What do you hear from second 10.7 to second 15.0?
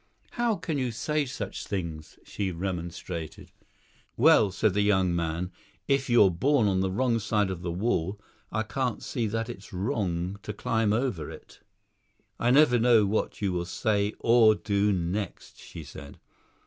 over it." "I never know what you will say or do